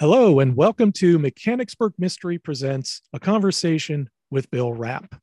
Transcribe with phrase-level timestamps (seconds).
[0.00, 5.14] Hello, and welcome to Mechanicsburg Mystery Presents a conversation with Bill Rapp.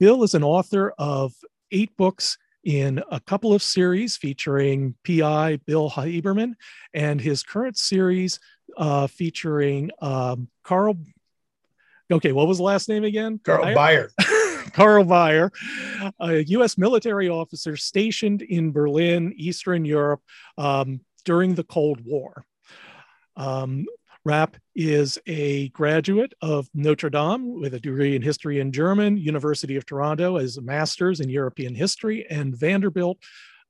[0.00, 1.34] Bill is an author of
[1.70, 6.54] eight books in a couple of series featuring PI Bill Habermann
[6.94, 8.40] and his current series
[8.78, 10.96] uh, featuring um, Karl.
[12.10, 13.38] Okay, what was the last name again?
[13.44, 14.08] Karl Baier.
[14.72, 15.50] Karl Baier,
[16.18, 16.78] a U.S.
[16.78, 20.22] military officer stationed in Berlin, Eastern Europe
[20.56, 22.46] um, during the Cold War.
[23.36, 23.86] Um,
[24.24, 29.76] Rapp is a graduate of Notre Dame with a degree in history and German, University
[29.76, 33.18] of Toronto as a master's in European history, and Vanderbilt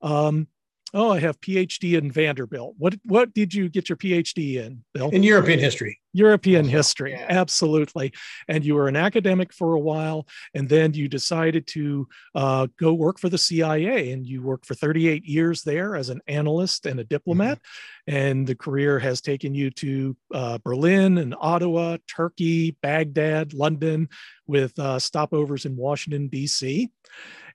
[0.01, 0.47] um,
[0.93, 2.75] Oh, I have PhD in Vanderbilt.
[2.77, 5.09] What what did you get your PhD in, Bill?
[5.09, 5.99] In European history.
[6.13, 7.27] European history, yeah.
[7.29, 8.11] absolutely.
[8.47, 12.93] And you were an academic for a while, and then you decided to uh, go
[12.93, 16.99] work for the CIA, and you worked for 38 years there as an analyst and
[16.99, 17.59] a diplomat.
[17.59, 18.15] Mm-hmm.
[18.15, 24.09] And the career has taken you to uh, Berlin and Ottawa, Turkey, Baghdad, London,
[24.47, 26.89] with uh, stopovers in Washington D.C.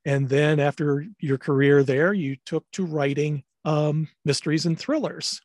[0.04, 5.40] And then after your career there, you took to writing um, mysteries and thrillers.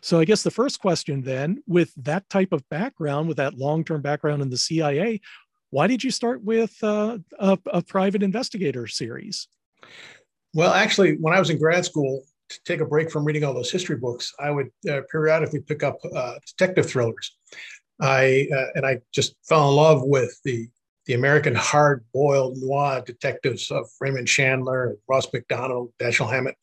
[0.00, 4.02] So I guess the first question then, with that type of background, with that long-term
[4.02, 5.20] background in the CIA,
[5.70, 9.48] why did you start with uh, a, a, private investigator series?
[10.54, 13.54] Well, actually, when I was in grad school, to take a break from reading all
[13.54, 17.36] those history books, I would uh, periodically pick up uh, detective thrillers.
[18.00, 20.68] I uh, and I just fell in love with the
[21.08, 26.54] the American hard-boiled noir detectives of Raymond Chandler, Ross Macdonald, Dashiell Hammett.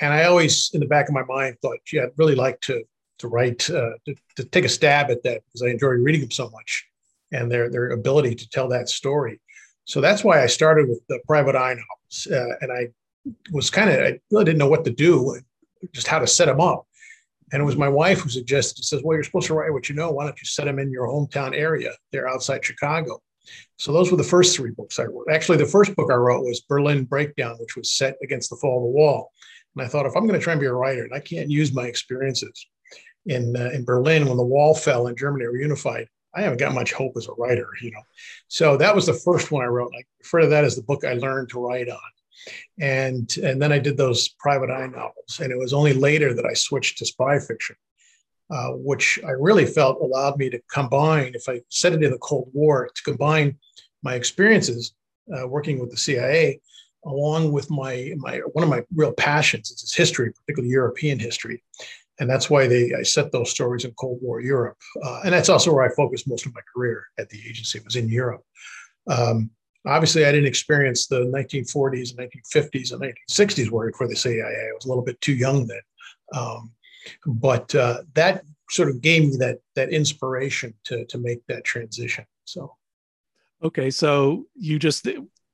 [0.00, 2.82] And I always, in the back of my mind, thought, yeah, I'd really like to
[3.20, 6.30] to write, uh, to, to, take a stab at that because I enjoy reading them
[6.30, 6.86] so much
[7.32, 9.40] and their their ability to tell that story.
[9.84, 12.88] So that's why I started with the private eye novels, uh, and I
[13.52, 15.38] was kind of I really didn't know what to do,
[15.92, 16.86] just how to set them up.
[17.52, 19.94] And it was my wife who suggested, says, "Well, you're supposed to write what you
[19.94, 20.10] know.
[20.10, 21.92] Why don't you set them in your hometown area?
[22.10, 23.20] They're outside Chicago."
[23.76, 25.26] So those were the first three books I wrote.
[25.30, 28.78] Actually, the first book I wrote was Berlin Breakdown, which was set against the fall
[28.78, 29.32] of the wall.
[29.74, 31.50] And I thought, if I'm going to try and be a writer, and I can't
[31.50, 32.66] use my experiences
[33.26, 36.92] in uh, in Berlin when the wall fell and Germany reunified, I haven't got much
[36.92, 38.02] hope as a writer, you know.
[38.48, 39.92] So that was the first one I wrote.
[39.96, 41.98] I refer to that as the book I learned to write on.
[42.80, 45.40] And and then I did those private eye novels.
[45.40, 47.76] And it was only later that I switched to spy fiction.
[48.50, 52.18] Uh, which I really felt allowed me to combine, if I set it in the
[52.18, 53.56] Cold War, to combine
[54.02, 54.92] my experiences
[55.32, 56.60] uh, working with the CIA
[57.06, 61.62] along with my my one of my real passions is history, particularly European history,
[62.18, 65.48] and that's why they I set those stories in Cold War Europe, uh, and that's
[65.48, 68.42] also where I focused most of my career at the agency was in Europe.
[69.08, 69.50] Um,
[69.86, 74.42] obviously, I didn't experience the 1940s and 1950s and 1960s working for the CIA.
[74.44, 75.80] I was a little bit too young then.
[76.34, 76.72] Um,
[77.26, 82.24] but uh, that sort of gave me that that inspiration to to make that transition.
[82.44, 82.76] So,
[83.62, 85.06] okay, so you just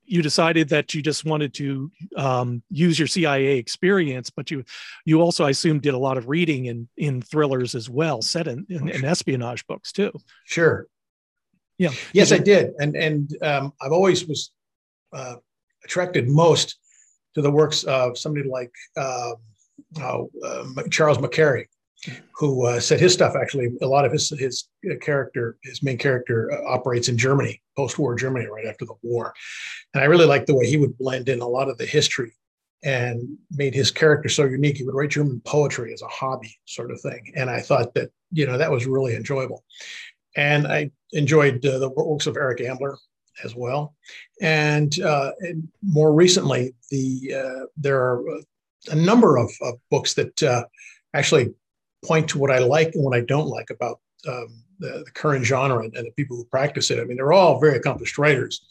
[0.07, 4.65] you decided that you just wanted to um, use your CIA experience, but you
[5.05, 8.47] you also, I assume, did a lot of reading in in thrillers as well, set
[8.47, 10.13] in, in, in espionage books too.
[10.45, 10.87] Sure.
[11.79, 11.91] Yeah.
[12.13, 14.53] Yes, I did, and and um, I've always was
[15.13, 15.37] uh,
[15.85, 16.77] attracted most
[17.35, 18.73] to the works of somebody like.
[18.97, 19.33] Uh,
[20.01, 20.25] uh,
[20.91, 21.67] Charles McCarry,
[22.35, 24.69] who uh, said his stuff actually a lot of his his
[25.01, 29.35] character his main character uh, operates in Germany post-war Germany right after the war,
[29.95, 32.33] and I really liked the way he would blend in a lot of the history
[32.85, 34.77] and made his character so unique.
[34.77, 38.11] He would write German poetry as a hobby sort of thing, and I thought that
[38.31, 39.65] you know that was really enjoyable,
[40.37, 42.99] and I enjoyed uh, the works of Eric Ambler
[43.45, 43.95] as well,
[44.41, 48.23] and, uh, and more recently the uh, there are
[48.89, 50.65] a number of, of books that uh,
[51.15, 51.55] actually
[52.05, 55.45] point to what I like and what I don't like about um, the, the, current
[55.45, 56.99] genre and, the people who practice it.
[56.99, 58.65] I mean, they're all very accomplished writers.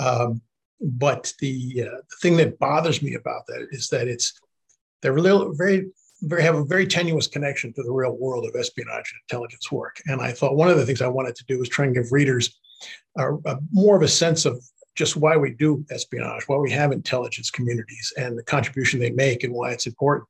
[0.00, 0.40] Um,
[0.80, 4.38] but the, uh, the thing that bothers me about that is that it's
[5.02, 5.14] they're
[5.54, 5.86] very
[6.22, 10.00] very have a very tenuous connection to the real world of espionage and intelligence work.
[10.06, 12.12] And I thought one of the things I wanted to do was try and give
[12.12, 12.58] readers
[13.16, 14.62] a, a more of a sense of
[14.98, 19.44] just why we do espionage, why we have intelligence communities and the contribution they make
[19.44, 20.28] and why it's important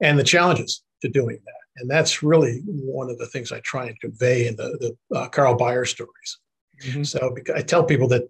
[0.00, 1.62] and the challenges to doing that.
[1.78, 5.28] And that's really one of the things I try and convey in the, the uh,
[5.28, 6.38] Karl Baier stories.
[6.84, 7.02] Mm-hmm.
[7.02, 8.22] So I tell people that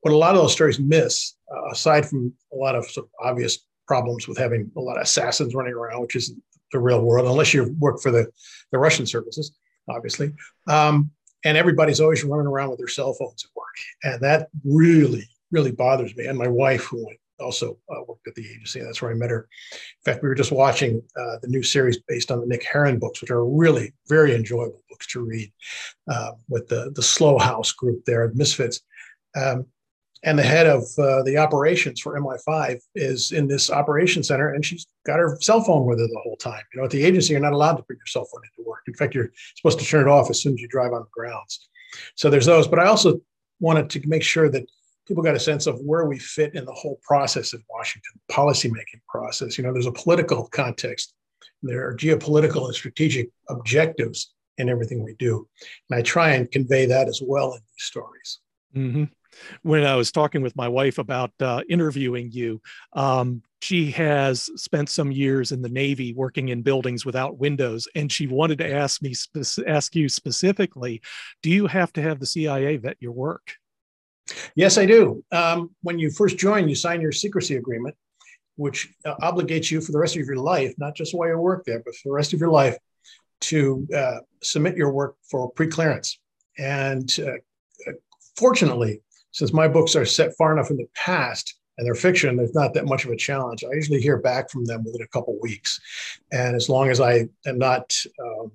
[0.00, 3.10] what a lot of those stories miss, uh, aside from a lot of, sort of
[3.24, 6.42] obvious problems with having a lot of assassins running around, which isn't
[6.72, 8.26] the real world, unless you work for the,
[8.72, 9.52] the Russian services,
[9.88, 10.32] obviously.
[10.66, 11.12] Um,
[11.44, 15.72] and everybody's always running around with their cell phones at work and that really really
[15.72, 17.06] bothers me and my wife who
[17.40, 18.80] also uh, worked at the agency.
[18.80, 19.48] That's where I met her.
[19.72, 22.98] In fact, we were just watching uh, the new series based on the Mick Herron
[22.98, 25.52] books, which are really very enjoyable books to read
[26.10, 28.80] uh, with the, the Slough House group there, at Misfits.
[29.34, 29.66] Um,
[30.22, 34.64] and the head of uh, the operations for MI5 is in this operation center, and
[34.64, 36.62] she's got her cell phone with her the whole time.
[36.74, 38.82] You know, at the agency, you're not allowed to bring your cell phone into work.
[38.86, 41.08] In fact, you're supposed to turn it off as soon as you drive on the
[41.12, 41.68] grounds.
[42.16, 42.68] So there's those.
[42.68, 43.20] But I also
[43.60, 44.64] wanted to make sure that
[45.08, 49.00] people got a sense of where we fit in the whole process in Washington, policymaking
[49.08, 49.56] process.
[49.56, 51.14] You know, there's a political context,
[51.62, 55.48] there are geopolitical and strategic objectives in everything we do,
[55.88, 58.38] and I try and convey that as well in these stories.
[58.76, 59.04] Mm-hmm
[59.62, 62.60] when I was talking with my wife about uh, interviewing you,
[62.92, 68.10] um, she has spent some years in the Navy working in buildings without windows, and
[68.10, 71.02] she wanted to ask me spe- ask you specifically,
[71.42, 73.54] do you have to have the CIA vet your work?
[74.54, 75.24] Yes, I do.
[75.32, 77.96] Um, when you first join, you sign your secrecy agreement,
[78.56, 81.64] which uh, obligates you for the rest of your life, not just while you work
[81.64, 82.76] there, but for the rest of your life,
[83.40, 86.18] to uh, submit your work for pre-clearance.
[86.58, 87.92] And uh,
[88.36, 92.54] fortunately, since my books are set far enough in the past and they're fiction, there's
[92.54, 93.64] not that much of a challenge.
[93.64, 95.80] I usually hear back from them within a couple weeks.
[96.32, 98.52] And as long as I am not um,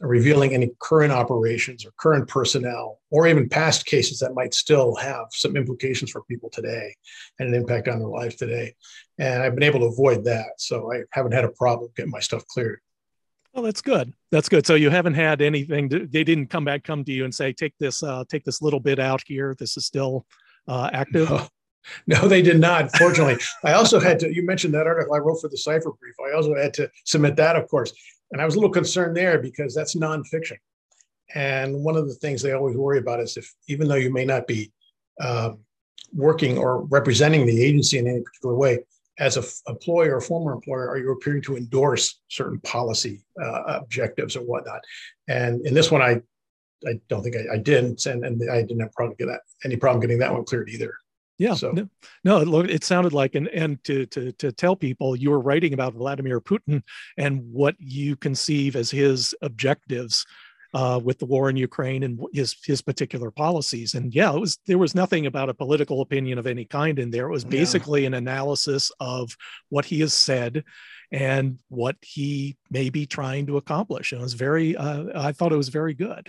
[0.00, 5.26] revealing any current operations or current personnel or even past cases that might still have
[5.30, 6.94] some implications for people today
[7.38, 8.74] and an impact on their lives today.
[9.18, 10.52] And I've been able to avoid that.
[10.58, 12.80] So I haven't had a problem getting my stuff cleared.
[13.54, 14.12] Oh, that's good.
[14.32, 14.66] That's good.
[14.66, 15.88] So you haven't had anything.
[15.90, 18.60] To, they didn't come back, come to you and say, "Take this, uh, take this
[18.60, 19.54] little bit out here.
[19.58, 20.26] This is still
[20.66, 21.46] uh, active." No.
[22.06, 22.96] no, they did not.
[22.96, 24.34] Fortunately, I also had to.
[24.34, 26.14] You mentioned that article I wrote for the Cipher Brief.
[26.26, 27.92] I also had to submit that, of course,
[28.32, 30.56] and I was a little concerned there because that's nonfiction.
[31.34, 34.24] And one of the things they always worry about is if, even though you may
[34.24, 34.72] not be
[35.20, 35.60] um,
[36.12, 38.80] working or representing the agency in any particular way,
[39.18, 44.36] as an employer or former employer, are you appearing to endorse certain policy uh, objectives
[44.36, 44.80] or whatnot?
[45.28, 46.20] And in this one, I
[46.86, 49.76] I don't think I, I didn't, and, and I didn't have problem get that, any
[49.76, 50.94] problem getting that one cleared either.
[51.38, 51.54] Yeah.
[51.54, 51.88] So no,
[52.22, 55.72] no it, it sounded like and and to to to tell people you were writing
[55.72, 56.82] about Vladimir Putin
[57.18, 60.24] and what you conceive as his objectives
[60.74, 63.94] uh, with the war in Ukraine and his his particular policies.
[63.94, 67.10] And yeah, it was there was nothing about a political opinion of any kind in
[67.10, 67.28] there.
[67.28, 68.08] It was basically yeah.
[68.08, 69.36] an analysis of
[69.68, 70.64] what he has said
[71.12, 74.10] and what he may be trying to accomplish.
[74.10, 76.28] And it was very, uh, I thought it was very good.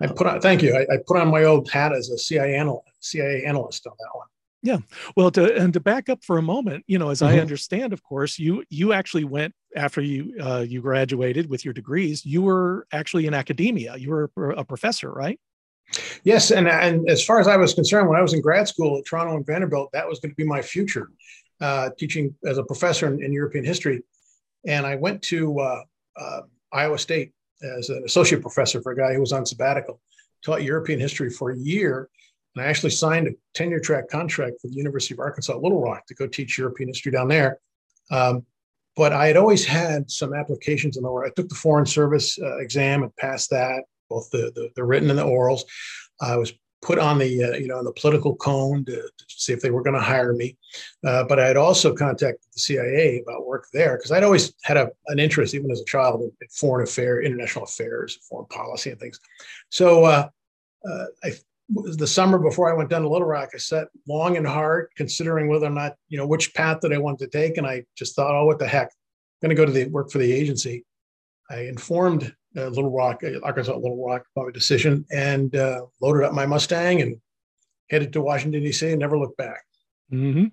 [0.00, 0.74] I put on, thank you.
[0.74, 4.08] I, I put on my old hat as a CIA analyst, CIA analyst on that
[4.14, 4.26] one.
[4.62, 4.78] Yeah.
[5.16, 7.36] Well, to and to back up for a moment, you know, as mm-hmm.
[7.36, 11.74] I understand, of course, you you actually went after you uh, you graduated with your
[11.74, 12.24] degrees.
[12.26, 13.96] You were actually in academia.
[13.96, 15.38] You were a professor, right?
[16.24, 18.98] Yes, and and as far as I was concerned, when I was in grad school
[18.98, 21.10] at Toronto and Vanderbilt, that was going to be my future,
[21.60, 24.02] uh, teaching as a professor in, in, European history.
[24.66, 25.82] And I went to uh,
[26.16, 26.40] uh
[26.72, 27.32] Iowa State
[27.78, 30.00] as an associate professor for a guy who was on sabbatical,
[30.44, 32.10] taught European history for a year
[32.58, 36.06] and I actually signed a tenure track contract for the University of Arkansas Little Rock
[36.06, 37.60] to go teach European history down there.
[38.10, 38.44] Um,
[38.96, 42.36] but I had always had some applications in the way I took the Foreign Service
[42.40, 45.60] uh, exam and passed that, both the, the, the written and the orals.
[46.20, 46.52] I was
[46.82, 49.70] put on the uh, you know on the political cone to, to see if they
[49.70, 50.56] were going to hire me.
[51.06, 54.76] Uh, but I had also contacted the CIA about work there because I'd always had
[54.76, 58.90] a, an interest, even as a child, in, in foreign affairs, international affairs, foreign policy,
[58.90, 59.20] and things.
[59.70, 60.28] So uh,
[60.88, 61.32] uh I
[61.68, 65.48] the summer before I went down to Little Rock, I sat long and hard considering
[65.48, 67.58] whether or not, you know, which path that I wanted to take.
[67.58, 68.88] And I just thought, oh, what the heck?
[69.42, 70.84] I'm going to go to the work for the agency.
[71.50, 76.24] I informed uh, Little Rock, uh, Arkansas Little Rock about my decision and uh, loaded
[76.24, 77.16] up my Mustang and
[77.90, 78.90] headed to Washington, D.C.
[78.90, 79.62] and never looked back.
[80.12, 80.46] Mm-hmm.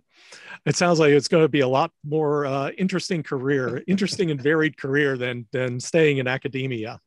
[0.66, 4.42] It sounds like it's going to be a lot more uh, interesting career, interesting and
[4.42, 7.00] varied career than than staying in academia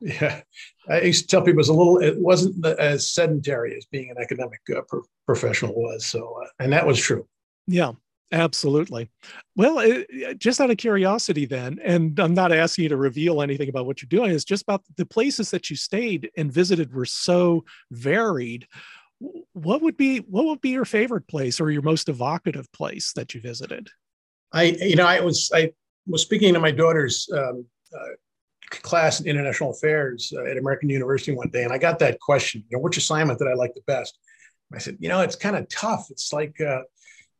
[0.00, 0.42] yeah,
[0.88, 1.98] I used to tell people it's a little.
[1.98, 6.06] It wasn't as sedentary as being an academic uh, pro- professional was.
[6.06, 7.26] So, uh, and that was true.
[7.66, 7.92] Yeah,
[8.32, 9.10] absolutely.
[9.56, 13.68] Well, it, just out of curiosity, then, and I'm not asking you to reveal anything
[13.68, 14.30] about what you're doing.
[14.30, 18.66] It's just about the places that you stayed and visited were so varied.
[19.52, 23.34] What would be what would be your favorite place or your most evocative place that
[23.34, 23.88] you visited?
[24.52, 25.72] I, you know, I was I
[26.06, 28.08] was speaking to my daughter's um, uh,
[28.70, 32.64] class in international affairs uh, at American University one day, and I got that question,
[32.68, 34.18] you know, which assignment did I like the best?
[34.74, 36.10] I said, you know, it's kind of tough.
[36.10, 36.80] It's like uh,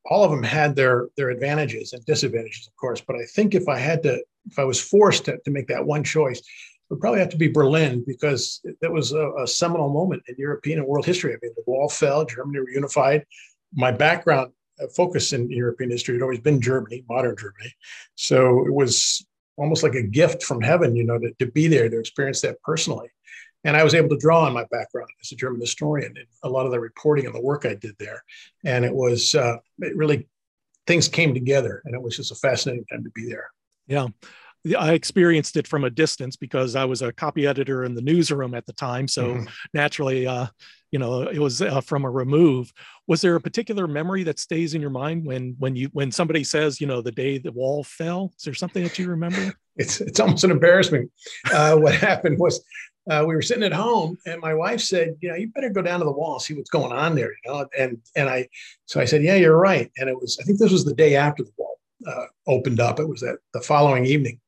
[0.04, 3.00] all of them had their their advantages and disadvantages, of course.
[3.00, 5.84] But I think if I had to, if I was forced to, to make that
[5.84, 6.44] one choice, it
[6.90, 10.78] would probably have to be Berlin because that was a, a seminal moment in European
[10.78, 11.32] and world history.
[11.32, 13.22] I mean, the wall fell, Germany reunified.
[13.74, 14.52] My background
[14.94, 17.72] focus in European history had always been Germany, modern Germany.
[18.14, 21.88] So it was almost like a gift from heaven, you know, to, to be there,
[21.88, 23.08] to experience that personally.
[23.64, 26.48] And I was able to draw on my background as a German historian and a
[26.48, 28.22] lot of the reporting and the work I did there.
[28.64, 30.28] And it was, uh, it really,
[30.86, 33.50] things came together and it was just a fascinating time to be there.
[33.88, 34.08] Yeah.
[34.78, 38.54] I experienced it from a distance because I was a copy editor in the newsroom
[38.54, 39.08] at the time.
[39.08, 39.44] So mm-hmm.
[39.74, 40.46] naturally, uh,
[40.90, 42.72] you know, it was uh, from a remove.
[43.06, 46.44] Was there a particular memory that stays in your mind when when you when somebody
[46.44, 48.32] says, you know, the day the wall fell?
[48.38, 49.54] Is there something that you remember?
[49.78, 51.10] It's it's almost an embarrassment.
[51.52, 52.64] Uh, what happened was
[53.10, 55.82] uh, we were sitting at home and my wife said, you know, you better go
[55.82, 57.66] down to the wall see what's going on there, you know.
[57.78, 58.48] And and I
[58.86, 59.92] so I said, yeah, you're right.
[59.98, 62.98] And it was I think this was the day after the wall uh, opened up.
[62.98, 64.40] It was that the following evening.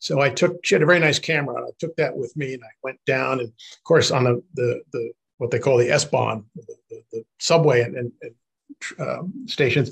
[0.00, 1.56] So I took, she had a very nice camera.
[1.56, 3.40] And I took that with me and I went down.
[3.40, 7.24] And of course, on the, the, the what they call the S-Bahn, the, the, the
[7.38, 8.34] subway and, and, and
[9.00, 9.90] um, stations,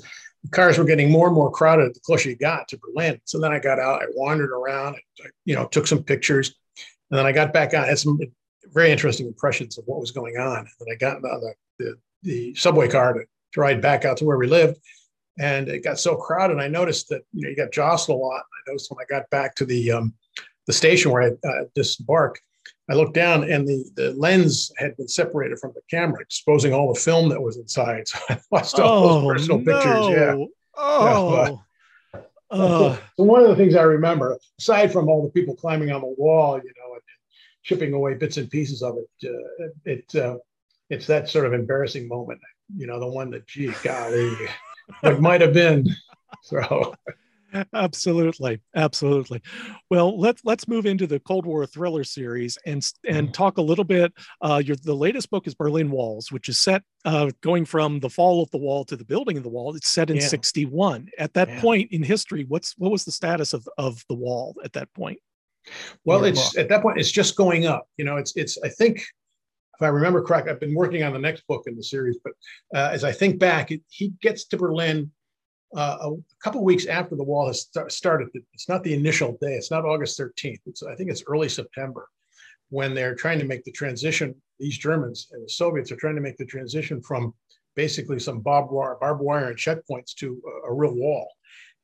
[0.51, 3.19] cars were getting more and more crowded the closer you got to Berlin.
[3.25, 6.55] So then I got out, I wandered around, I, you know, took some pictures.
[7.09, 8.19] And then I got back on, had some
[8.65, 10.59] very interesting impressions of what was going on.
[10.59, 13.21] And then I got on the, the, the subway car to,
[13.53, 14.77] to ride back out to where we lived
[15.39, 16.59] and it got so crowded.
[16.59, 18.41] I noticed that you know you got jostled a lot.
[18.41, 20.13] I noticed when I got back to the um,
[20.67, 22.41] the station where I uh, disembarked,
[22.89, 26.91] I looked down and the the lens had been separated from the camera, exposing all
[26.93, 28.07] the film that was inside.
[28.07, 29.65] So I lost all oh, those personal no.
[29.65, 30.07] pictures.
[30.09, 30.45] Yeah.
[30.75, 31.61] Oh.
[32.13, 32.17] uh,
[32.51, 32.97] uh.
[33.17, 36.15] So one of the things I remember, aside from all the people climbing on the
[36.17, 37.01] wall, you know, and,
[37.61, 40.37] chipping away bits and pieces of it, uh, it uh,
[40.89, 42.39] it's that sort of embarrassing moment.
[42.75, 44.35] You know, the one that, gee, golly
[45.01, 45.87] what might have been.
[46.41, 46.95] So
[47.73, 49.41] absolutely absolutely
[49.89, 53.31] well let's let's move into the cold war thriller series and and mm-hmm.
[53.31, 56.83] talk a little bit uh your the latest book is berlin walls which is set
[57.05, 59.89] uh going from the fall of the wall to the building of the wall it's
[59.89, 60.27] set in yeah.
[60.27, 61.61] 61 at that yeah.
[61.61, 65.19] point in history what's what was the status of of the wall at that point
[66.05, 69.01] well it's at that point it's just going up you know it's it's i think
[69.79, 72.33] if I remember correct, I've been working on the next book in the series, but
[72.75, 75.09] uh, as I think back, it, he gets to Berlin
[75.75, 78.29] uh, a couple weeks after the wall has st- started.
[78.53, 79.53] It's not the initial day.
[79.53, 80.59] It's not August 13th.
[80.65, 82.07] It's, I think it's early September
[82.69, 84.35] when they're trying to make the transition.
[84.59, 87.33] These Germans and the Soviets are trying to make the transition from
[87.75, 91.31] basically some barbed wire, barbed wire and checkpoints to a, a real wall,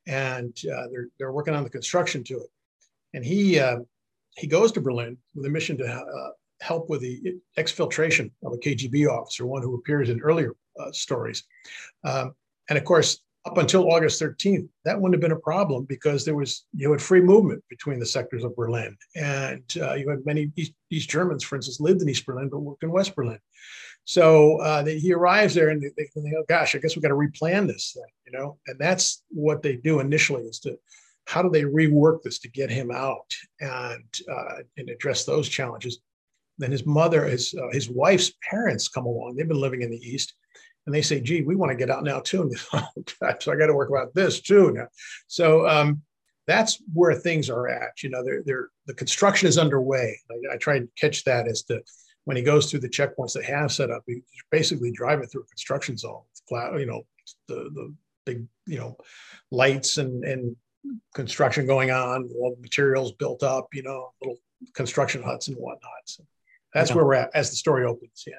[0.06, 2.50] and uh, they're they're working on the construction to it.
[3.14, 3.78] And he uh,
[4.36, 8.58] he goes to Berlin with a mission to uh, help with the exfiltration of a
[8.58, 11.44] KGB officer, one who appears in earlier uh, stories.
[12.04, 12.34] Um,
[12.68, 16.34] and of course, up until August 13th, that wouldn't have been a problem because there
[16.34, 20.50] was you had free movement between the sectors of Berlin, and uh, you had many
[20.56, 23.38] East, East, Germans, for instance, lived in East Berlin but worked in West Berlin.
[24.04, 27.02] So uh, they, he arrives there, and they, they think, "Oh gosh, I guess we've
[27.02, 28.58] got to replan this thing," you know.
[28.66, 30.78] And that's what they do initially is to
[31.26, 36.00] how do they rework this to get him out and uh, and address those challenges
[36.58, 39.36] then his mother, his uh, his wife's parents come along.
[39.36, 40.34] They've been living in the East,
[40.86, 42.86] and they say, "Gee, we want to get out now too." Oh,
[43.40, 44.88] so I got to work about this too now.
[45.26, 46.02] So um,
[46.46, 48.02] that's where things are at.
[48.02, 50.18] You know, they're, they're, the construction is underway.
[50.30, 51.82] I, I try and catch that as to
[52.24, 54.02] when he goes through the checkpoints they have set up.
[54.06, 56.22] He's basically driving through a construction zone.
[56.48, 57.02] Flat, you know,
[57.48, 58.96] the the big you know
[59.50, 60.56] lights and and
[61.14, 63.68] construction going on, all the materials built up.
[63.72, 64.38] You know, little
[64.74, 65.90] construction huts and whatnot.
[66.04, 66.24] So
[66.74, 66.96] that's yeah.
[66.96, 68.24] where we're at as the story opens.
[68.26, 68.34] Yeah.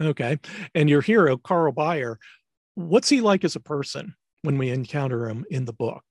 [0.00, 0.38] Okay.
[0.74, 2.16] And your hero, Karl Baier,
[2.74, 6.04] what's he like as a person when we encounter him in the book?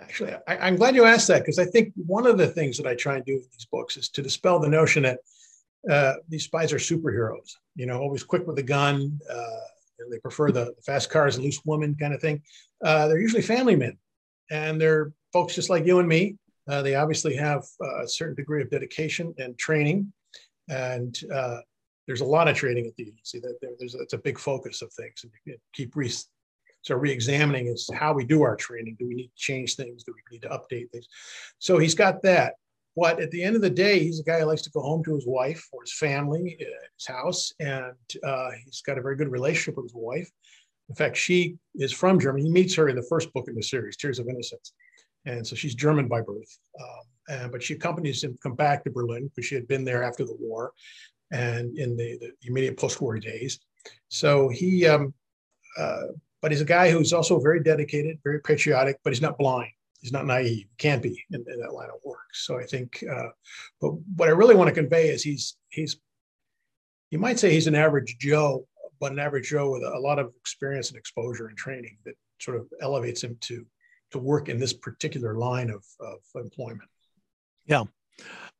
[0.00, 2.86] Actually, I, am glad you asked that because I think one of the things that
[2.86, 5.18] I try and do with these books is to dispel the notion that
[5.90, 9.18] uh, these spies are superheroes, you know, always quick with a gun.
[9.30, 9.60] Uh,
[10.10, 12.42] they prefer the, fast cars and loose women kind of thing.
[12.84, 13.96] Uh, they're usually family men
[14.50, 16.36] and they're folks just like you and me.
[16.68, 17.64] Uh, they obviously have
[18.02, 20.12] a certain degree of dedication and training
[20.68, 21.58] and uh,
[22.06, 23.40] there's a lot of training at the agency.
[23.40, 26.12] That there, there's it's a big focus of things, and keep re
[26.82, 28.96] so re-examining is how we do our training.
[28.98, 30.04] Do we need to change things?
[30.04, 31.08] Do we need to update things?
[31.58, 32.54] So he's got that.
[32.94, 35.02] But at the end of the day, he's a guy who likes to go home
[35.04, 36.64] to his wife or his family, uh,
[36.96, 40.30] his house, and uh, he's got a very good relationship with his wife.
[40.90, 42.44] In fact, she is from Germany.
[42.44, 44.74] He meets her in the first book in the series, Tears of Innocence,
[45.24, 46.58] and so she's German by birth.
[46.80, 50.04] Um, uh, but she accompanies him come back to Berlin because she had been there
[50.04, 50.72] after the war
[51.34, 53.58] and in the, the immediate post-war days.
[54.08, 55.12] So he, um,
[55.76, 56.06] uh,
[56.40, 59.72] but he's a guy who's also very dedicated, very patriotic, but he's not blind.
[60.00, 60.66] He's not naive.
[60.78, 62.28] Can't be in, in that line of work.
[62.32, 63.30] So I think, uh,
[63.80, 65.96] but what I really want to convey is he's he's
[67.10, 68.66] you might say he's an average Joe,
[69.00, 72.58] but an average Joe with a lot of experience and exposure and training that sort
[72.58, 73.64] of elevates him to
[74.10, 76.90] to work in this particular line of, of employment.
[77.66, 77.84] Yeah.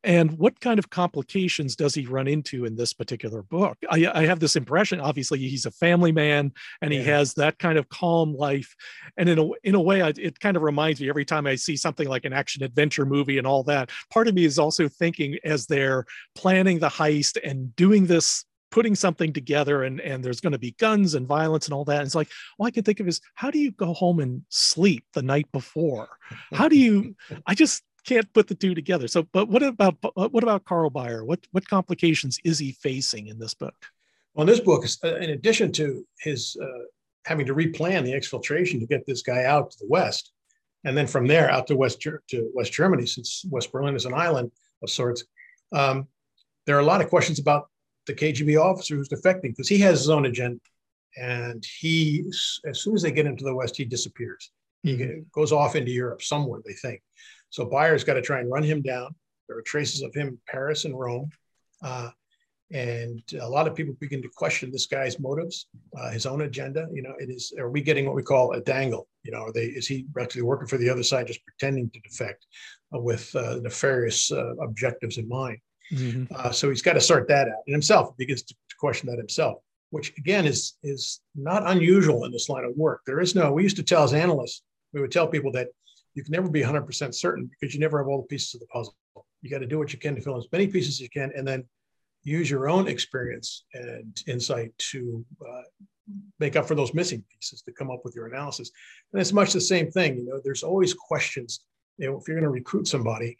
[0.04, 3.78] And what kind of complications does he run into in this particular book?
[3.90, 5.00] I, I have this impression.
[5.00, 8.74] Obviously, he's a family man, and he has that kind of calm life.
[9.16, 11.54] And in a in a way, I, it kind of reminds me every time I
[11.54, 13.90] see something like an action adventure movie and all that.
[14.12, 18.96] Part of me is also thinking as they're planning the heist and doing this putting
[18.96, 22.06] something together and and there's going to be guns and violence and all that and
[22.06, 25.04] it's like all i can think of is how do you go home and sleep
[25.12, 26.08] the night before
[26.52, 27.14] how do you
[27.46, 29.08] i just can't put the two together.
[29.08, 31.24] So, but what about what about Karl Baier?
[31.24, 33.74] What what complications is he facing in this book?
[34.34, 36.84] Well, in this book, uh, in addition to his uh,
[37.24, 40.32] having to replan the exfiltration to get this guy out to the west,
[40.84, 44.14] and then from there out to west to West Germany, since West Berlin is an
[44.14, 44.50] island
[44.82, 45.24] of sorts,
[45.72, 46.06] um,
[46.66, 47.68] there are a lot of questions about
[48.06, 50.60] the KGB officer who's defecting because he has his own agenda,
[51.16, 52.24] and he
[52.66, 54.50] as soon as they get into the west, he disappears.
[54.82, 55.20] He mm-hmm.
[55.32, 57.00] goes off into Europe somewhere, they think.
[57.54, 59.14] So Baier's got to try and run him down.
[59.46, 61.30] There are traces of him in Paris and Rome.
[61.84, 62.10] Uh,
[62.72, 66.88] and a lot of people begin to question this guy's motives, uh, his own agenda.
[66.92, 69.06] You know, it is, are we getting what we call a dangle?
[69.22, 72.00] You know, are they, is he actually working for the other side, just pretending to
[72.00, 72.44] defect
[72.92, 75.58] uh, with uh, nefarious uh, objectives in mind?
[75.92, 76.34] Mm-hmm.
[76.34, 77.62] Uh, so he's got to sort that out.
[77.68, 79.58] And himself begins to, to question that himself,
[79.90, 83.02] which again is, is not unusual in this line of work.
[83.06, 85.68] There is no, we used to tell as analysts, we would tell people that
[86.14, 88.66] you can never be 100% certain because you never have all the pieces of the
[88.66, 88.94] puzzle.
[89.42, 91.10] You got to do what you can to fill in as many pieces as you
[91.10, 91.64] can, and then
[92.22, 95.62] use your own experience and insight to uh,
[96.40, 98.70] make up for those missing pieces to come up with your analysis.
[99.12, 100.16] And it's much the same thing.
[100.16, 101.60] You know, there's always questions.
[101.98, 103.36] You know, if you're going to recruit somebody,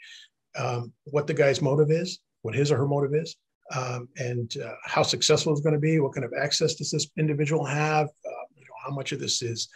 [0.59, 3.37] um, what the guy's motive is, what his or her motive is,
[3.75, 5.99] um, and uh, how successful it's going to be.
[5.99, 8.07] What kind of access does this individual have?
[8.07, 9.69] Uh, you know, how much of this is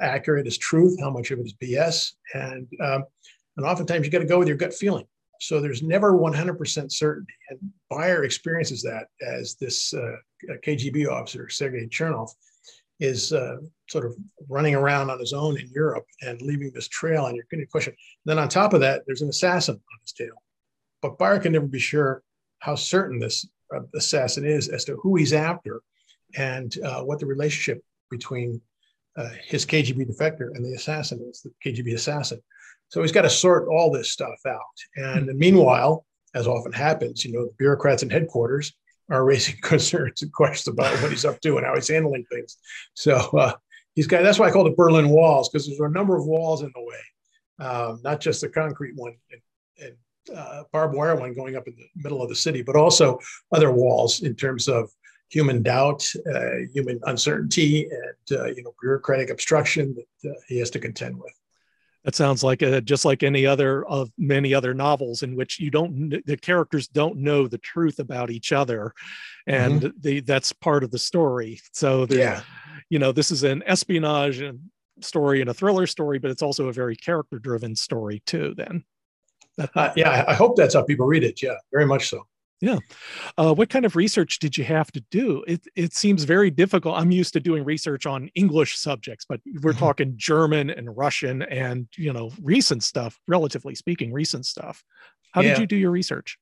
[0.00, 3.04] accurate is truth, how much of it is BS, and um,
[3.56, 5.06] and oftentimes you got to go with your gut feeling.
[5.40, 7.58] So there's never 100% certainty, and
[7.92, 10.16] Baier experiences that as this uh,
[10.66, 12.28] KGB officer Sergei Chernov
[13.00, 13.56] is uh,
[13.88, 14.16] sort of
[14.48, 17.66] running around on his own in Europe and leaving this trail, and you're going to
[17.66, 17.94] question.
[18.24, 20.42] Then on top of that, there's an assassin on his tail,
[21.02, 22.22] but Baier can never be sure
[22.58, 25.80] how certain this uh, assassin is as to who he's after
[26.36, 28.60] and uh, what the relationship between
[29.18, 32.40] uh, his KGB defector and the assassin is the KGB assassin.
[32.88, 34.60] So he's got to sort all this stuff out.
[34.96, 35.38] And mm-hmm.
[35.38, 38.72] meanwhile, as often happens, you know, the bureaucrats in headquarters
[39.10, 42.58] are raising concerns and questions about what he's up to and how he's handling things.
[42.94, 43.54] So uh,
[43.94, 46.62] he's got that's why I call it Berlin walls because there's a number of walls
[46.62, 49.40] in the way, um, not just the concrete one and,
[49.82, 53.18] and uh, barbed wire one going up in the middle of the city, but also
[53.52, 54.90] other walls in terms of
[55.28, 60.70] human doubt, uh, human uncertainty, and uh, you know bureaucratic obstruction that uh, he has
[60.70, 61.32] to contend with.
[62.04, 65.70] That sounds like a, just like any other of many other novels in which you
[65.70, 68.92] don't the characters don't know the truth about each other,
[69.46, 70.00] and mm-hmm.
[70.00, 71.60] the, that's part of the story.
[71.72, 72.42] So yeah,
[72.88, 74.42] you know this is an espionage
[75.00, 78.54] story and a thriller story, but it's also a very character driven story too.
[78.56, 78.84] Then.
[79.74, 81.42] Uh, yeah, I hope that's how people read it.
[81.42, 82.26] Yeah, very much so.
[82.60, 82.78] Yeah.
[83.36, 85.44] Uh, what kind of research did you have to do?
[85.46, 86.96] It, it seems very difficult.
[86.96, 89.78] I'm used to doing research on English subjects, but we're mm-hmm.
[89.78, 94.82] talking German and Russian and, you know, recent stuff, relatively speaking, recent stuff.
[95.32, 95.50] How yeah.
[95.50, 96.36] did you do your research?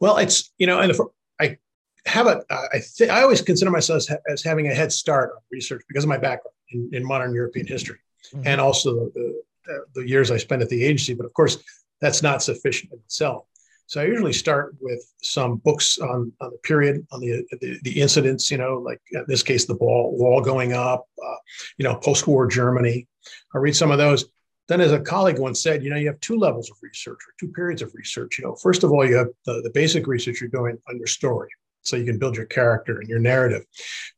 [0.00, 1.06] Well, it's, you know, and the,
[1.40, 1.56] I
[2.04, 5.40] have a, I, th- I always consider myself as, as, having a head start on
[5.50, 7.98] research because of my background in, in modern European history
[8.34, 8.46] mm-hmm.
[8.46, 11.14] and also the, the, the years I spent at the agency.
[11.14, 11.58] But of course,
[12.00, 13.46] that's not sufficient in itself.
[13.86, 18.00] So I usually start with some books on, on the period, on the, the, the
[18.00, 21.36] incidents, you know, like in this case, the wall, wall going up, uh,
[21.76, 23.06] you know, post-war Germany.
[23.54, 24.24] I read some of those.
[24.68, 27.34] Then as a colleague once said, you know, you have two levels of research or
[27.38, 28.38] two periods of research.
[28.38, 31.06] You know, first of all, you have the, the basic research you're doing on your
[31.06, 31.48] story
[31.84, 33.64] so you can build your character and your narrative.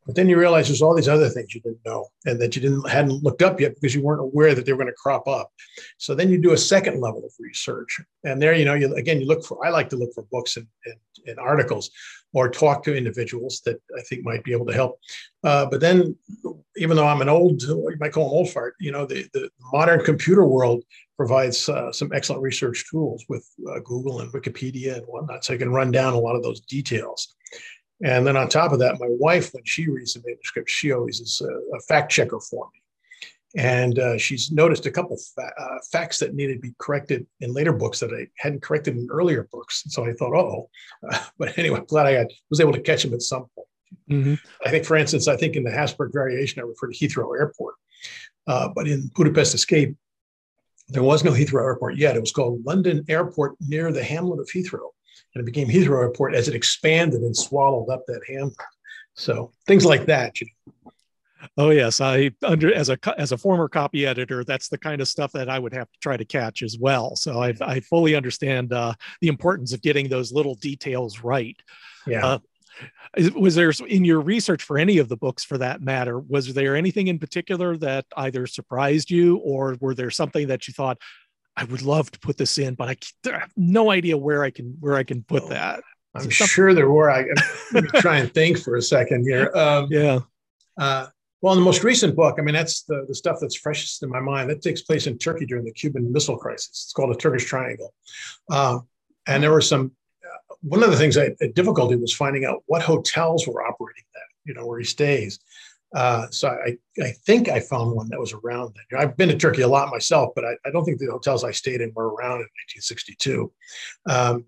[0.05, 2.61] But then you realize there's all these other things you didn't know and that you
[2.61, 5.27] didn't hadn't looked up yet because you weren't aware that they were going to crop
[5.27, 5.51] up.
[5.97, 9.19] So then you do a second level of research, and there you know you again
[9.21, 9.65] you look for.
[9.65, 10.95] I like to look for books and, and,
[11.27, 11.91] and articles
[12.33, 14.99] or talk to individuals that I think might be able to help.
[15.43, 16.15] Uh, but then,
[16.75, 19.49] even though I'm an old, you might call them old fart, you know, the, the
[19.71, 20.83] modern computer world
[21.15, 25.57] provides uh, some excellent research tools with uh, Google and Wikipedia and whatnot, so I
[25.57, 27.35] can run down a lot of those details.
[28.03, 31.19] And then on top of that, my wife, when she reads the manuscript, she always
[31.19, 32.81] is a, a fact checker for me.
[33.55, 37.53] And uh, she's noticed a couple fa- uh, facts that needed to be corrected in
[37.53, 39.83] later books that I hadn't corrected in earlier books.
[39.87, 40.69] So I thought, oh,
[41.09, 43.67] uh, but anyway, I'm glad I got, was able to catch them at some point.
[44.11, 44.33] Mm-hmm.
[44.65, 47.75] I think, for instance, I think in the Habsburg variation, I refer to Heathrow Airport.
[48.45, 49.95] Uh, but in Budapest Escape,
[50.89, 52.15] there was no Heathrow Airport yet.
[52.15, 54.89] It was called London Airport near the hamlet of Heathrow.
[55.33, 58.55] And it became Heathrow Airport as it expanded and swallowed up that hamlet.
[59.13, 60.39] So things like that.
[60.39, 60.91] You know.
[61.57, 65.07] Oh yes, I under as a as a former copy editor, that's the kind of
[65.07, 67.15] stuff that I would have to try to catch as well.
[67.15, 71.59] So I I fully understand uh, the importance of getting those little details right.
[72.05, 72.25] Yeah.
[72.25, 72.39] Uh,
[73.35, 76.75] was there in your research for any of the books for that matter was there
[76.75, 80.99] anything in particular that either surprised you or were there something that you thought
[81.57, 82.95] i would love to put this in but i,
[83.29, 85.83] I have no idea where i can where i can put oh, that
[86.15, 87.25] i'm sure there were i
[87.73, 90.19] let me try and think for a second here um, yeah
[90.79, 91.07] uh,
[91.41, 94.09] well, in the most recent book, I mean, that's the, the stuff that's freshest in
[94.09, 94.49] my mind.
[94.49, 96.67] That takes place in Turkey during the Cuban Missile Crisis.
[96.69, 97.93] It's called a Turkish Triangle.
[98.49, 98.79] Uh,
[99.27, 99.91] and there were some,
[100.25, 104.03] uh, one of the things I had difficulty was finding out what hotels were operating
[104.15, 105.39] that, you know, where he stays.
[105.95, 108.99] Uh, so I, I think I found one that was around then.
[108.99, 111.51] I've been to Turkey a lot myself, but I, I, don't think the hotels I
[111.51, 112.49] stayed in were around in
[112.81, 113.51] 1962.
[114.09, 114.45] Um,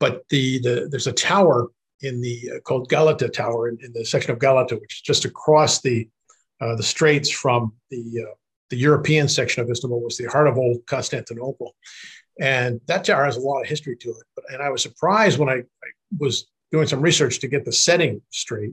[0.00, 1.68] but the, the there's a tower
[2.00, 5.24] in the uh, called Galata Tower in, in, the section of Galata, which is just
[5.24, 6.08] across the
[6.60, 8.34] uh, the straits from the uh,
[8.70, 11.76] the European section of Istanbul was the heart of old Constantinople,
[12.40, 14.26] and that tower has a lot of history to it.
[14.34, 17.72] But and I was surprised when I, I was doing some research to get the
[17.72, 18.72] setting straight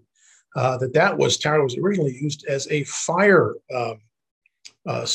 [0.56, 4.00] uh, that that was tower was originally used as a fire um,
[4.88, 5.06] uh,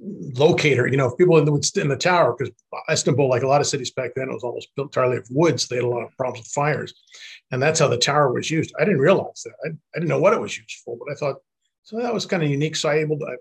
[0.00, 0.86] locator.
[0.86, 2.52] You know, people in the, in the tower, because
[2.90, 5.60] Istanbul, like a lot of cities back then, it was almost built entirely of wood,
[5.60, 6.94] so they had a lot of problems with fires,
[7.50, 8.74] and that's how the tower was used.
[8.78, 9.54] I didn't realize that.
[9.64, 11.36] I, I didn't know what it was used for, but I thought
[11.84, 12.76] so that was kind of unique.
[12.76, 13.36] So I able to, I,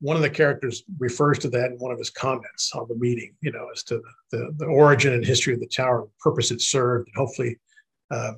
[0.00, 3.34] one of the characters refers to that in one of his comments on the meeting,
[3.40, 6.50] you know, as to the, the, the origin and history of the tower, the purpose
[6.50, 7.58] it served, and hopefully
[8.10, 8.32] uh,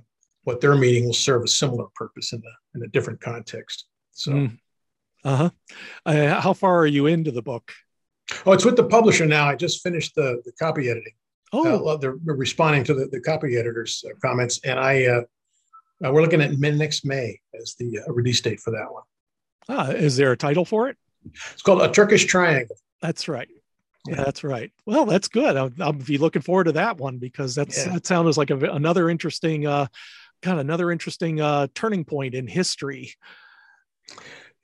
[0.48, 3.84] what their meeting will serve a similar purpose in, the, in a different context.
[4.12, 4.58] So, mm.
[5.22, 5.50] uh-huh.
[6.06, 7.70] Uh, how far are you into the book?
[8.46, 9.46] Oh, it's with the publisher now.
[9.46, 11.12] I just finished the, the copy editing.
[11.52, 15.20] Oh, uh, they're responding to the, the copy editor's uh, comments, and I uh,
[16.04, 19.02] uh, we're looking at mid next May as the uh, release date for that one.
[19.68, 20.96] Ah, is there a title for it?
[21.52, 22.76] It's called A Turkish Triangle.
[23.02, 23.48] That's right.
[24.06, 24.16] Yeah.
[24.16, 24.72] That's right.
[24.86, 25.56] Well, that's good.
[25.56, 27.94] I'll, I'll, be looking forward to that one because that's yeah.
[27.94, 29.86] that sounds like a, another interesting, uh,
[30.42, 33.14] kind of another interesting uh, turning point in history.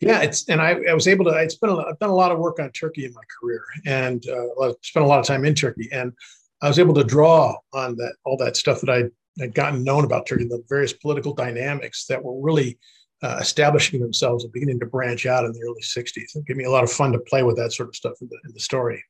[0.01, 1.31] Yeah, it's and I, I was able to.
[1.31, 4.25] I spent a, I've done a lot of work on Turkey in my career, and
[4.29, 6.13] uh, spent a lot of time in Turkey, and
[6.61, 9.05] I was able to draw on that all that stuff that I
[9.41, 12.79] had gotten known about Turkey, the various political dynamics that were really
[13.23, 16.37] uh, establishing themselves and beginning to branch out in the early 60s.
[16.37, 18.29] It gave me a lot of fun to play with that sort of stuff in
[18.29, 19.03] the, in the story.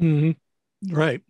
[0.00, 0.94] Mm-hmm.
[0.94, 1.22] Right.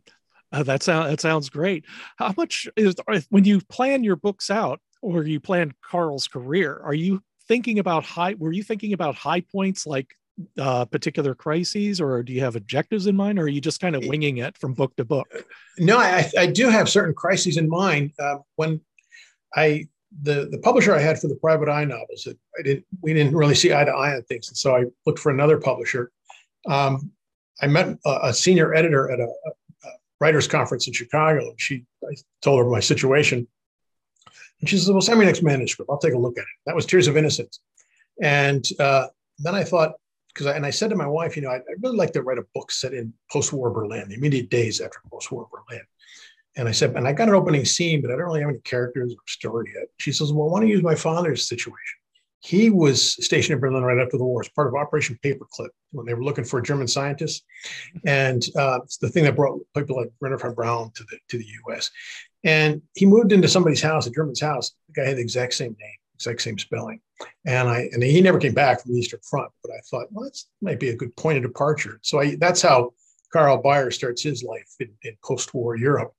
[0.56, 1.84] Uh, that, sound, that sounds great.
[2.16, 2.94] How much is,
[3.28, 8.04] when you plan your books out or you plan Karl's career, are you thinking about
[8.04, 10.14] high, were you thinking about high points like
[10.58, 13.96] uh, particular crises or do you have objectives in mind or are you just kind
[13.96, 15.26] of winging it from book to book
[15.78, 18.82] no i, I do have certain crises in mind uh, when
[19.56, 19.86] i
[20.22, 23.34] the the publisher I had for the private eye novels, it, I didn't we didn't
[23.34, 26.10] really see eye to eye on things, and so I looked for another publisher.
[26.66, 27.10] Um,
[27.60, 29.28] I met a, a, senior editor at a,
[30.20, 33.46] writers conference in Chicago, and she I told her my situation,
[34.60, 35.90] and she says, "Well, send me next manuscript.
[35.90, 37.60] I'll take a look at it." That was Tears of Innocence,
[38.22, 39.06] and uh,
[39.38, 39.94] then I thought
[40.36, 42.38] because and I said to my wife, you know, I'd, I'd really like to write
[42.38, 45.82] a book set in post-war Berlin, the immediate days after post-war Berlin.
[46.56, 48.60] And I said, and I got an opening scene, but I don't really have any
[48.60, 49.88] characters or story yet.
[49.98, 51.98] She says, well, I want to use my father's situation.
[52.46, 56.06] He was stationed in Berlin right after the war as part of Operation Paperclip when
[56.06, 57.42] they were looking for German scientists.
[58.06, 61.38] And uh, it's the thing that brought people like Wernher von Braun to the, to
[61.38, 61.90] the US.
[62.44, 64.70] And he moved into somebody's house, a German's house.
[64.86, 67.00] The guy had the exact same name, exact same spelling.
[67.44, 69.50] And I and he never came back from the Eastern Front.
[69.64, 71.98] But I thought, well, that might be a good point of departure.
[72.02, 72.92] So I, that's how
[73.32, 76.12] Karl Baier starts his life in, in post-war Europe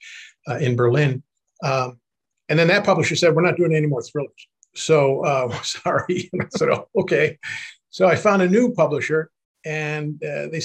[0.49, 1.23] uh, in Berlin.
[1.63, 2.01] Um,
[2.49, 6.29] and then that publisher said, "We're not doing any more thrillers." So uh, sorry.
[6.39, 7.37] I oh, "Okay."
[7.89, 9.31] So I found a new publisher,
[9.65, 10.61] and uh, they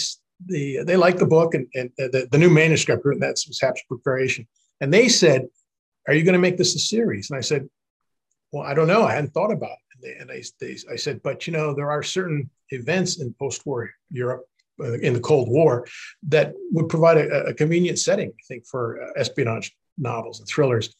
[0.47, 3.61] the they liked the book and, and uh, the, the new manuscript and that's was
[3.61, 4.47] Habsburg variation,
[4.81, 5.47] and they said,
[6.07, 7.69] "Are you going to make this a series?" And I said,
[8.53, 9.05] "Well, I don't know.
[9.05, 11.75] I hadn't thought about it." And, they, and they, they, I said, "But you know,
[11.75, 14.45] there are certain events in post-war Europe
[14.81, 15.87] uh, in the Cold War
[16.29, 20.95] that would provide a, a convenient setting, I think, for uh, espionage novels and thrillers.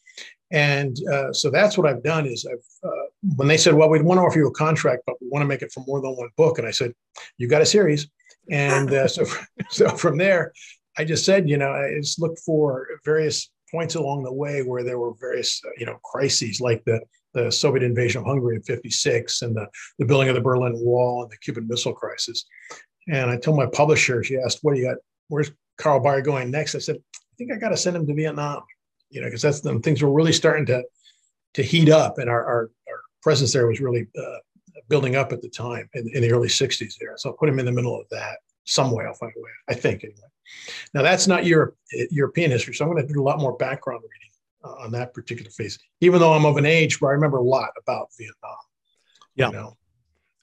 [0.53, 4.01] And uh, so that's what I've done is I've, uh, when they said, well, we
[4.01, 6.11] want to offer you a contract, but we want to make it for more than
[6.11, 6.59] one book.
[6.59, 6.93] And I said,
[7.37, 8.07] you got a series.
[8.51, 9.25] And uh, so,
[9.69, 10.53] so from there,
[10.97, 14.83] I just said, you know, I just looked for various points along the way where
[14.83, 17.01] there were various, uh, you know, crises like the
[17.33, 19.65] the Soviet invasion of Hungary in 56 and the,
[19.97, 22.45] the building of the Berlin Wall and the Cuban Missile Crisis.
[23.11, 24.97] And I told my publisher, she asked, What do you got?
[25.27, 26.75] Where's Karl Baier going next?
[26.75, 28.61] I said, I think I got to send him to Vietnam,
[29.13, 30.83] you know, because that's the things were really starting to
[31.53, 34.37] to heat up, and our our, our presence there was really uh,
[34.89, 37.13] building up at the time in, in, the early 60s there.
[37.15, 39.05] So I'll put him in the middle of that some way.
[39.05, 40.19] I'll find a way, I think, anyway.
[40.93, 41.77] Now, that's not Europe,
[42.11, 42.73] European history.
[42.73, 45.79] So I'm going to do a lot more background reading uh, on that particular phase,
[46.01, 48.57] even though I'm of an age where I remember a lot about Vietnam.
[49.35, 49.47] Yeah.
[49.47, 49.77] You know?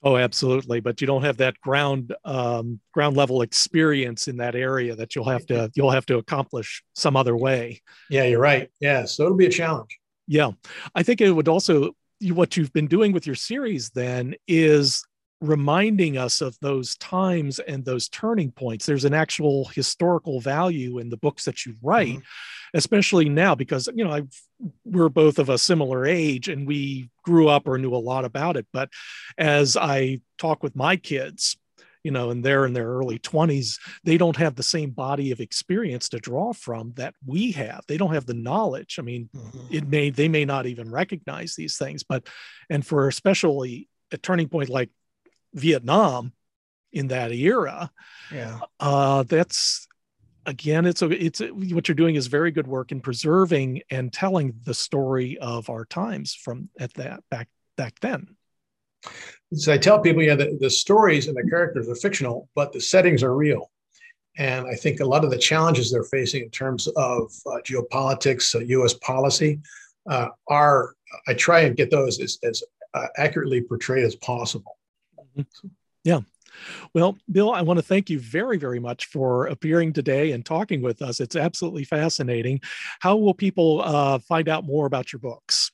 [0.03, 0.79] Oh, absolutely.
[0.79, 5.29] But you don't have that ground um, ground level experience in that area that you'll
[5.29, 7.81] have to you'll have to accomplish some other way.
[8.09, 8.69] Yeah, you're right.
[8.79, 9.99] Yeah, so it'll be a challenge.
[10.27, 10.51] Yeah,
[10.95, 11.91] I think it would also
[12.29, 15.03] what you've been doing with your series then is
[15.41, 18.85] reminding us of those times and those turning points.
[18.85, 22.77] There's an actual historical value in the books that you write, mm-hmm.
[22.77, 24.41] especially now because you know I've,
[24.85, 28.55] we're both of a similar age and we grew up or knew a lot about
[28.55, 28.67] it.
[28.71, 28.89] But
[29.37, 31.57] as I talk with my kids,
[32.03, 35.39] you know, and they're in their early 20s, they don't have the same body of
[35.39, 37.81] experience to draw from that we have.
[37.87, 38.97] They don't have the knowledge.
[38.99, 39.73] I mean, mm-hmm.
[39.73, 42.27] it may they may not even recognize these things, but
[42.69, 44.89] and for especially a turning point like
[45.53, 46.33] Vietnam
[46.91, 47.91] in that era,
[48.31, 49.87] yeah, uh, that's
[50.45, 54.11] again, it's a, it's a, what you're doing is very good work in preserving and
[54.11, 58.35] telling the story of our times from at that back back then.
[59.53, 62.81] So I tell people, yeah, the, the stories and the characters are fictional, but the
[62.81, 63.71] settings are real.
[64.37, 68.55] And I think a lot of the challenges they're facing in terms of uh, geopolitics,
[68.55, 68.93] uh, U.S.
[68.93, 69.59] policy,
[70.09, 70.93] uh, are
[71.27, 74.77] I try and get those as, as uh, accurately portrayed as possible.
[75.37, 75.67] Mm-hmm.
[76.03, 76.21] Yeah.
[76.93, 80.81] Well, Bill, I want to thank you very, very much for appearing today and talking
[80.81, 81.19] with us.
[81.19, 82.59] It's absolutely fascinating.
[82.99, 85.71] How will people uh, find out more about your books?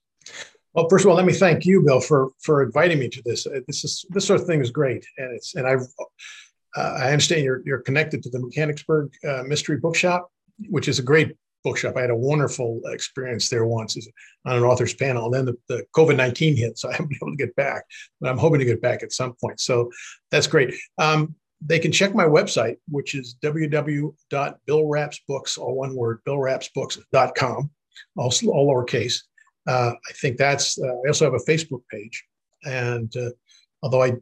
[0.74, 3.48] Well, first of all, let me thank you, Bill, for for inviting me to this.
[3.48, 7.12] Uh, this is this sort of thing is great, and it's and I uh, I
[7.12, 10.30] understand you're you're connected to the Mechanicsburg uh, Mystery Bookshop,
[10.70, 11.36] which is a great
[11.68, 11.98] bookshop.
[11.98, 13.98] I had a wonderful experience there once
[14.46, 17.18] on an author's panel, and then the, the COVID nineteen hit, so I haven't been
[17.22, 17.84] able to get back,
[18.22, 19.60] but I'm hoping to get back at some point.
[19.60, 19.92] So
[20.32, 20.74] that's great.
[20.98, 27.72] Um, they can check my website, which is www.billrapsbooks, all one word, billrapsbooks.com,
[28.16, 29.24] all, all lowercase.
[29.68, 32.24] Uh, I think that's, uh, I also have a Facebook page.
[32.64, 33.32] And uh,
[33.82, 34.14] although I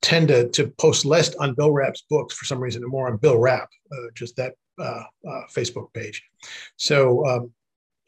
[0.00, 3.16] tend to, to post less on Bill Rapp's books for some reason and more on
[3.16, 6.22] Bill Rapp, uh, just that uh, uh, Facebook page.
[6.76, 7.52] So, um,